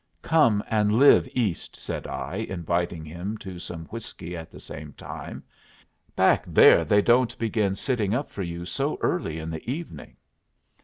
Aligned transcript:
"Come 0.23 0.63
and 0.67 0.93
live 0.93 1.27
East," 1.31 1.75
said 1.75 2.07
I, 2.07 2.37
inviting 2.37 3.05
him 3.05 3.37
to 3.37 3.59
some 3.59 3.85
whiskey 3.89 4.35
at 4.35 4.49
the 4.49 4.59
same 4.59 4.93
time. 4.93 5.43
"Back 6.15 6.43
there 6.47 6.83
they 6.83 7.03
don't 7.03 7.37
begin 7.37 7.75
sitting 7.75 8.15
up 8.15 8.31
for 8.31 8.41
you 8.41 8.65
so 8.65 8.97
early 9.01 9.37
in 9.37 9.51
the 9.51 9.69
evening." 9.71 10.17